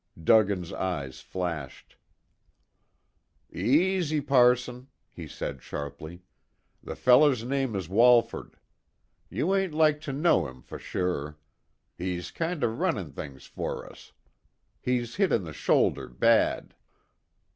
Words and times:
Duggan's 0.23 0.73
eyes 0.73 1.19
flashed. 1.19 1.95
"Easy, 3.53 4.19
passon," 4.19 4.87
he 5.11 5.27
said 5.27 5.61
sharply. 5.61 6.23
"The 6.81 6.95
feller's 6.95 7.43
name 7.43 7.75
is 7.75 7.87
Walford. 7.87 8.57
You 9.29 9.53
ain't 9.53 9.75
like 9.75 10.01
to 10.01 10.11
know 10.11 10.47
him 10.47 10.63
fer 10.63 10.79
sure. 10.79 11.37
He's 11.99 12.31
kind 12.31 12.63
o' 12.63 12.67
runnin' 12.69 13.11
things 13.11 13.45
fer 13.45 13.85
us. 13.85 14.11
He's 14.81 15.17
hit 15.17 15.31
in 15.31 15.43
the 15.43 15.53
shoulder 15.53 16.07
bad." 16.09 16.73